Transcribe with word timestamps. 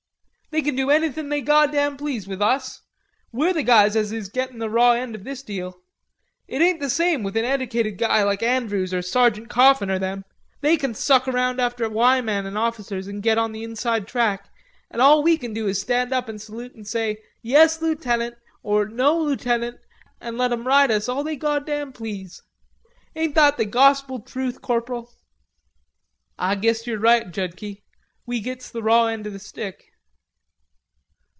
"They 0.53 0.61
can 0.61 0.75
do 0.75 0.89
anythin' 0.89 1.29
they 1.29 1.39
goddam 1.39 1.95
please 1.95 2.27
with 2.27 2.41
us. 2.41 2.81
We're 3.31 3.53
the 3.53 3.63
guys 3.63 3.95
as 3.95 4.11
is 4.11 4.27
gettin' 4.27 4.59
the 4.59 4.69
raw 4.69 4.91
end 4.91 5.15
of 5.15 5.23
this 5.23 5.43
deal. 5.43 5.79
It 6.45 6.61
ain't 6.61 6.81
the 6.81 6.89
same 6.89 7.23
with 7.23 7.37
an' 7.37 7.45
edicated 7.45 7.97
guy 7.97 8.23
like 8.23 8.43
Andrews 8.43 8.93
or 8.93 9.01
Sergeant 9.01 9.47
Coffin 9.47 9.89
or 9.89 9.97
them. 9.97 10.25
They 10.59 10.75
can 10.75 10.93
suck 10.93 11.25
around 11.25 11.61
after 11.61 11.87
'Y' 11.89 12.19
men, 12.19 12.45
an' 12.45 12.57
officers 12.57 13.07
an' 13.07 13.21
get 13.21 13.37
on 13.37 13.53
the 13.53 13.63
inside 13.63 14.09
track, 14.09 14.49
an' 14.89 14.99
all 14.99 15.23
we 15.23 15.37
can 15.37 15.53
do 15.53 15.69
is 15.69 15.79
stand 15.79 16.11
up 16.11 16.27
an' 16.27 16.37
salute 16.37 16.73
an' 16.75 16.83
say 16.83 17.19
'Yes, 17.41 17.81
lootenant' 17.81 18.35
an' 18.65 18.93
'No, 18.97 19.17
lootenant' 19.23 19.79
an' 20.19 20.37
let 20.37 20.51
'em 20.51 20.67
ride 20.67 20.91
us 20.91 21.07
all 21.07 21.23
they 21.23 21.37
goddam 21.37 21.93
please. 21.93 22.41
Ain't 23.15 23.35
that 23.35 23.55
gospel 23.71 24.19
truth, 24.19 24.61
corporal?" 24.61 25.13
"Ah 26.37 26.55
guess 26.55 26.85
you're 26.85 26.99
right, 26.99 27.31
Judkie; 27.31 27.83
we 28.25 28.41
gits 28.41 28.69
the 28.69 28.83
raw 28.83 29.05
end 29.05 29.25
of 29.25 29.31
the 29.31 29.39
stick." 29.39 29.85